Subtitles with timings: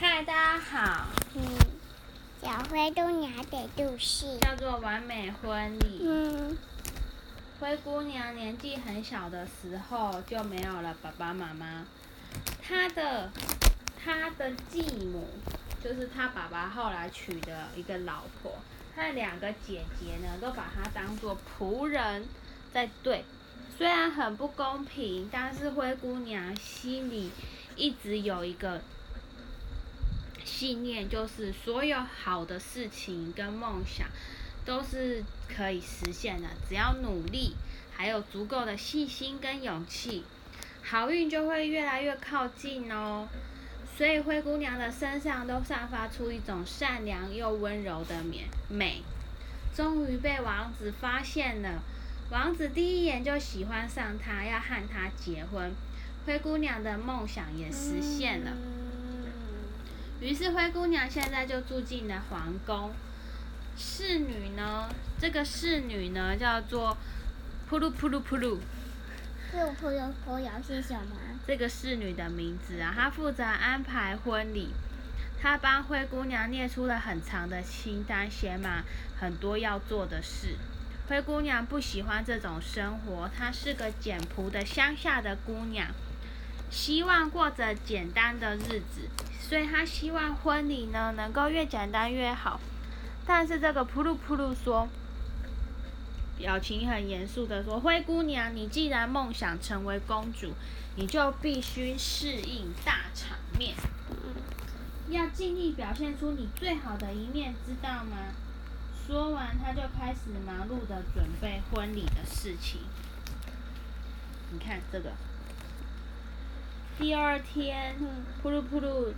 [0.00, 1.42] 嗨，大家好，嗯，
[2.40, 4.38] 小灰姑娘的故事。
[4.38, 6.02] 叫做完美婚礼。
[6.04, 6.56] 嗯，
[7.58, 11.84] 灰姑娘年纪很小的时候就没有了爸爸妈妈，
[12.62, 13.32] 她的
[14.00, 15.26] 她的继母
[15.82, 18.52] 就是她爸爸后来娶的一个老婆，
[18.94, 22.24] 她的两个姐姐呢都把她当做仆人
[22.72, 23.24] 在对，
[23.76, 27.32] 虽然很不公平，但是灰姑娘心里
[27.74, 28.80] 一直有一个
[30.58, 34.08] 信念，就是所有好的事情跟梦想
[34.64, 37.54] 都是可以实现的，只要努力，
[37.92, 40.24] 还有足够的信心跟勇气，
[40.82, 43.28] 好运就会越来越靠近哦。
[43.96, 49.02] 所以灰姑娘的身上都散发出一种善良又温柔的美美。
[49.76, 51.80] 终于被王子发现了，
[52.32, 55.70] 王子第一眼就喜欢上她，要和她结婚。
[56.26, 58.56] 灰姑娘的梦想也实现了。
[60.20, 62.92] 于是灰姑娘现在就住进了皇宫。
[63.76, 64.88] 侍女呢，
[65.20, 66.96] 这个侍女呢叫做
[67.70, 68.58] 噗噜噗噜噗噜，
[69.52, 69.72] 这个
[70.66, 71.16] 是什么？
[71.46, 74.70] 这个侍女的名字啊，她负责安排婚礼。
[75.40, 78.82] 她帮灰姑娘列出了很长的清单，写满
[79.16, 80.56] 很多要做的事。
[81.08, 85.86] 灰姑娘不喜欢这种生活，她是个简朴的乡下的姑娘，
[86.70, 89.08] 希望过着简单的日子，
[89.40, 92.60] 所以他希望婚礼呢能够越简单越好。
[93.26, 94.88] 但是这个噗噜噗噜说，
[96.38, 100.52] 表情很严肃的说：“灰姑娘，你既然梦想成为公主，
[100.96, 103.74] 你就必须适应大场面，
[105.08, 108.16] 要尽力表现出你最好的一面，知道吗？”
[109.06, 112.80] 说完，他就开始忙碌的准备婚礼的事情。
[114.52, 115.12] 你看这个，
[116.98, 117.94] 第二天，
[118.42, 119.12] 噗噜噗噜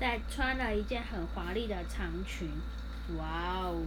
[0.00, 2.48] 再穿了一件很华丽的长裙，
[3.18, 3.82] 哇哦！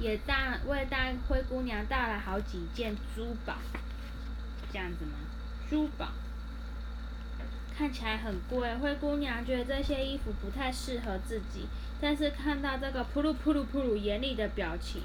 [0.00, 3.58] 也带为带灰姑娘带了好几件珠宝，
[4.72, 5.12] 这样子吗？
[5.68, 6.08] 珠宝
[7.76, 11.66] 看起来很贵，灰姑娘觉得这些衣服不太适合自己，
[12.00, 15.02] 但是看到这个噗噜噗噜噗噜严厉的表情，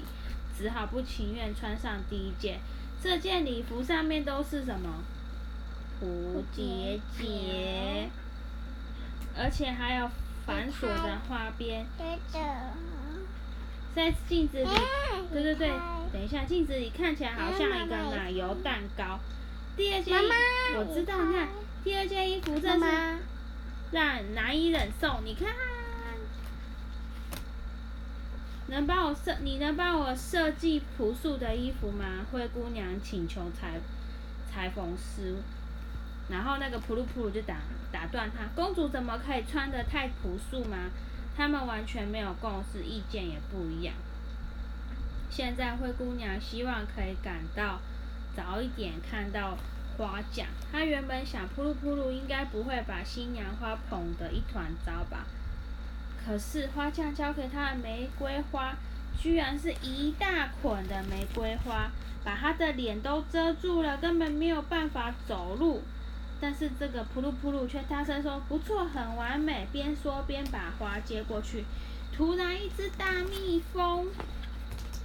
[0.56, 2.60] 只好不情愿穿上第一件。
[3.02, 5.04] 这件礼服上面都是什么？
[6.00, 8.08] 蝴蝶结，
[9.36, 10.10] 而且还有
[10.44, 11.86] 繁琐的花边。
[13.94, 15.68] 在镜子里，哎对对对，
[16.12, 19.18] 等一下，镜子里看起来好像一个奶油蛋糕。
[19.74, 21.48] 第二件衣妈妈我知道，你你看
[21.82, 23.18] 第二件衣服妈真是妈，
[23.92, 25.20] 让难以忍受。
[25.24, 25.48] 你看，
[28.66, 29.34] 能帮我设？
[29.40, 32.26] 你能帮我设计朴素的衣服吗？
[32.30, 33.80] 灰姑娘请求裁
[34.52, 35.36] 裁缝师。
[36.28, 37.56] 然后那个普鲁普鲁就打
[37.92, 40.90] 打断他，公主怎么可以穿的太朴素吗？
[41.36, 43.94] 他们完全没有共识，意见也不一样。
[45.30, 47.80] 现在灰姑娘希望可以赶到
[48.34, 49.56] 早一点看到
[49.96, 50.46] 花匠。
[50.72, 55.26] 她原本想噗噜噗噜应该不会把新娘花捧得一团糟吧？
[56.24, 58.74] 可是花匠交给她的玫瑰花，
[59.16, 61.90] 居然是一大捆的玫瑰花，
[62.24, 65.82] 把她的脸都遮住了，根本没有办法走路。
[66.40, 71.64] 但是这个噗噜噗噜却大声说：“不错，很完美。”边说边把花接过去。
[72.12, 74.06] 突然，一只大蜜蜂，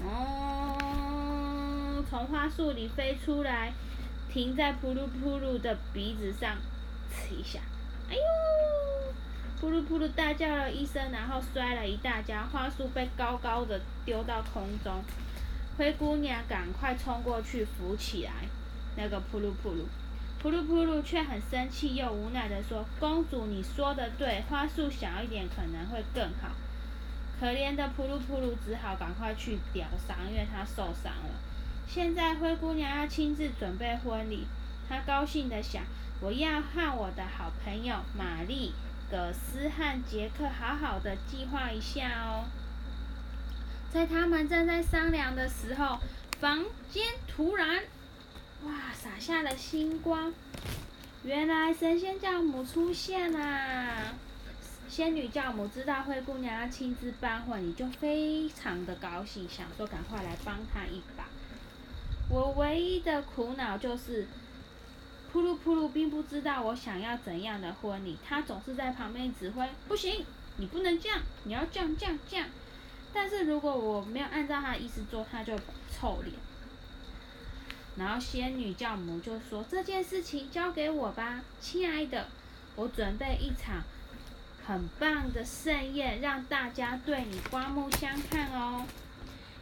[0.03, 3.71] 哦，从花束里飞出来，
[4.31, 6.57] 停在噗噜噗噜的鼻子上，
[7.11, 7.59] 呲一下，
[8.09, 8.21] 哎呦！
[9.61, 15.01] 噗噜噗噜大叫了一声，然后摔了一大跤，花束被高高的丢到空中。
[15.77, 18.31] 灰姑娘赶快冲过去扶起来
[18.97, 19.85] 那个噗噜噗噜。
[20.41, 26.49] 噗噜噗噜却很生气又无奈的说：“公主，你说的对，花束小一点可能会更好。”
[27.39, 31.29] 可怜的噗噜噗噜只好赶快去疗伤，因为他受伤了。
[31.87, 34.47] 现在灰姑娘要亲自准备婚礼，
[34.89, 35.83] 她高兴的想
[36.21, 38.73] ：“我要和我的好朋友玛丽、
[39.11, 42.45] 葛斯和杰克好好的计划一下哦。”
[43.93, 45.99] 在他们正在商量的时候，
[46.39, 47.83] 房间突然
[48.65, 50.33] 哇，洒下了星光。
[51.23, 54.13] 原来神仙教母出现啦！
[54.87, 61.25] 仙女教母知道灰姑娘要亲自办婚礼，就非常的高兴，想说赶快来帮她一把。
[62.29, 64.27] 我唯一的苦恼就是，
[65.33, 70.25] 噗噜噗噜并不知道我想要怎样的婚礼，她总是在旁边指挥，不行，
[70.57, 72.47] 你不能这样，你要这样这样这样。
[73.13, 75.57] 但是如果我没有按照她的意思做，她就
[75.91, 76.35] 臭脸。
[78.01, 82.27] 然后仙女教母就说：“这件事情交给我吧，亲爱的，
[82.75, 83.83] 我准备一场
[84.65, 88.83] 很棒的盛宴，让大家对你刮目相看哦。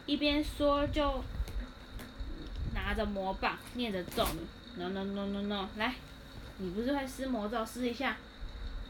[0.06, 1.22] 一边说就
[2.72, 5.94] 拿着魔棒念着咒语，no no no no no，来，
[6.56, 8.16] 你不是会施魔咒，施一下，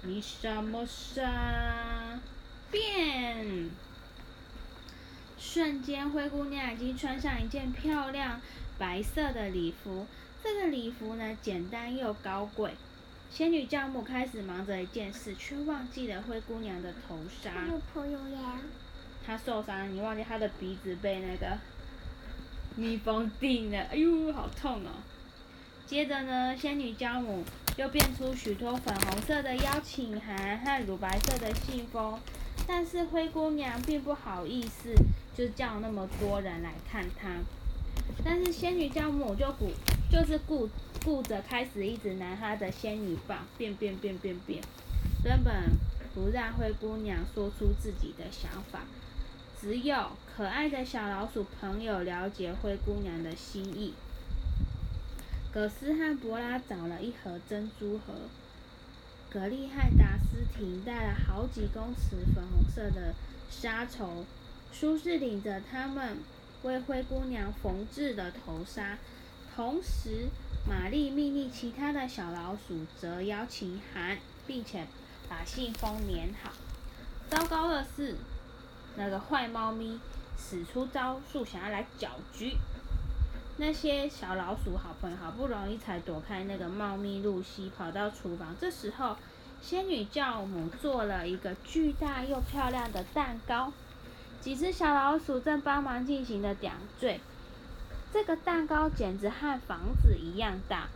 [0.02, 2.20] 你什么杀
[2.70, 3.68] 变？
[5.36, 8.40] 瞬间，灰姑娘已经穿上一件漂亮
[8.80, 10.06] 白色的礼服。
[10.42, 12.72] 这个礼服呢，简单又高贵。
[13.30, 17.50] 仙女教母开始忙着一件事，却忘记了灰姑娘的头纱。
[19.24, 21.58] 她受伤了，你忘记她的鼻子被那个
[22.74, 24.90] 蜜蜂叮了，哎呦，好痛哦！
[25.86, 27.44] 接着呢，仙女教母
[27.76, 32.18] 又变出许多粉红色的邀请函和乳白色的信封，
[32.66, 34.94] 但是灰姑娘并不好意思，
[35.36, 37.28] 就叫那么多人来看她。
[38.24, 39.70] 但是仙女教母就顾，
[40.10, 40.68] 就是顾
[41.04, 44.62] 顾着开始一直拿她的仙女棒变变变变变，
[45.24, 45.52] 根本
[46.14, 48.80] 不让灰姑娘说出自己的想法。
[49.60, 53.94] 只有可爱的小老鼠朋友了解灰姑娘的心意。
[55.52, 58.14] 葛斯和博拉找了一盒珍珠盒，
[59.28, 63.14] 格利和达斯汀带了好几公尺粉红色的
[63.50, 64.24] 纱绸，
[64.72, 66.18] 舒适领着他们
[66.62, 68.98] 为灰姑娘缝制的头纱。
[69.54, 70.28] 同时，
[70.68, 74.86] 玛丽命令其他的小老鼠折邀请函，并且
[75.28, 76.52] 把信封粘好。
[77.28, 78.16] 糟糕的是。
[78.96, 80.00] 那个坏猫咪
[80.36, 82.56] 使出招数，想要来搅局。
[83.56, 88.54] 那些小老鼠好朋友好不容易才躲开那个猫咪露西，跑到厨房。
[88.60, 89.16] 这时候，
[89.62, 93.72] 仙女教母做了一个巨大又漂亮的蛋糕，
[94.40, 97.20] 几只小老鼠正帮忙进行的点缀。
[98.12, 100.88] 这个蛋糕简直和房子一样大。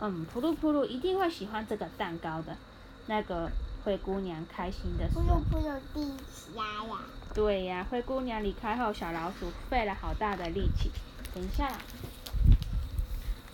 [0.00, 2.56] 嗯，噗噜噗噜一定会喜欢这个蛋糕的。
[3.06, 3.50] 那个。
[3.84, 5.20] 灰姑娘开心的说
[5.50, 7.00] ：“扑噜地下呀。”
[7.34, 10.88] 对呀，灰姑娘离开后，小老鼠费了好大的力气，
[11.34, 11.68] 等一下，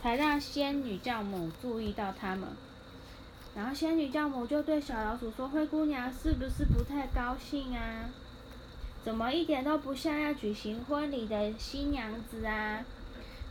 [0.02, 2.46] 才让仙女教母注意到他们。
[3.56, 8.10] 然后仙女教母就对小老鼠说：“灰姑娘是不是不太高兴啊？
[9.08, 12.84] 怎么一点都不像要举行婚礼的新娘子啊？”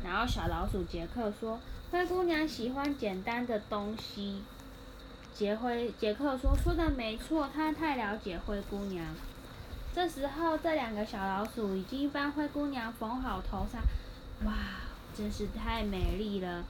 [0.05, 1.59] 然后小老鼠杰克说
[1.89, 4.43] ：“灰姑娘喜欢简单的东西。”
[5.33, 9.03] 杰灰杰克说：“说的没错，他太了解灰姑娘。”
[9.95, 13.79] 这时候，这两个小老鼠已经帮灰姑娘缝好头纱。
[14.45, 14.53] 哇，
[15.17, 16.63] 真是太美丽了！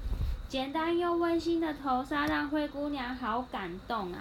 [0.47, 4.19] 简单又温馨的头纱让灰姑娘好感动啊！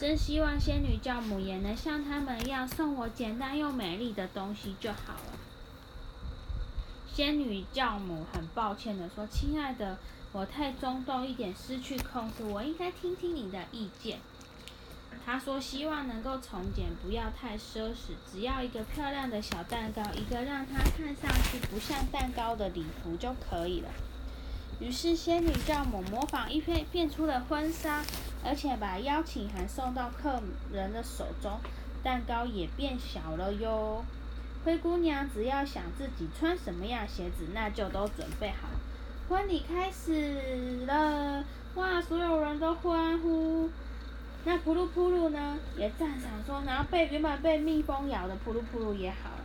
[0.00, 5.38] 真希望仙女教母也能像他们一样送我简单又美丽的东西就好了。
[7.12, 9.98] 仙女教母很抱歉的说：“亲爱的。”
[10.32, 12.42] 我太冲动一点，失去控制。
[12.44, 14.20] 我应该听听你的意见。
[15.26, 23.90] 她说：“希望能够从简，不要太奢侈，只要一个漂亮的小蛋糕，一个让它看上去不像蛋糕的礼服就可以了。”
[24.80, 28.02] 于是仙女教母模仿一片变出了婚纱，
[28.42, 30.42] 而且把邀请函送到客
[30.72, 31.60] 人的手中，
[32.02, 34.02] 蛋糕也变小了哟。
[34.64, 38.68] 灰姑娘只要想自己穿什么样鞋子，那就都准备好。
[39.28, 41.44] 婚礼开始了，
[41.74, 42.00] 哇！
[42.00, 43.70] 所有人都欢呼。
[44.44, 49.44] 那噗噜噗噜呢，也赞赏说，然后被原本被蜜蜂咬的噗噜噗噜也好了。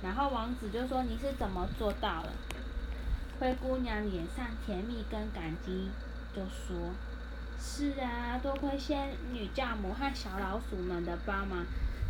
[0.00, 2.30] 然后王子就说：“你是怎么做到的？”
[3.38, 5.90] 灰姑娘脸上甜蜜跟感激，
[6.34, 6.92] 就说
[7.60, 11.64] ：“是啊，多亏仙女教母和小老鼠们的帮忙，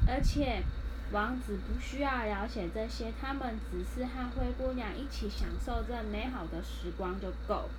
[0.06, 0.62] 而且。”
[1.10, 7.70] 王子不需要了解这些，他们只是和灰姑娘一起享受这美好的时光就够。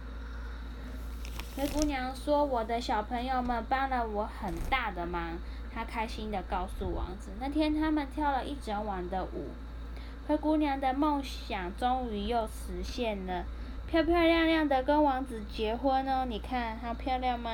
[1.56, 5.38] 灰姑娘说：“我的小朋友们帮了我很大的忙。”
[5.72, 9.50] 她开心的告诉王子：“那天他们跳了一整晚的舞，
[10.30, 13.46] 灰姑娘的梦想终于又实现了，
[13.88, 16.24] 漂漂亮亮的跟王子结婚哦！
[16.28, 17.50] 你看，她漂亮吗？”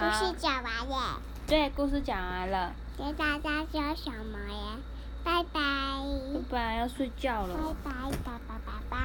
[0.00, 1.20] 故事讲完了。
[1.46, 2.72] 对，故事讲完了。
[2.96, 4.78] 给大家说什么呀？
[5.22, 5.60] 拜拜。
[6.32, 7.54] 拜拜，要睡觉了。
[7.54, 7.92] 拜拜，
[8.24, 8.96] 拜拜，拜拜。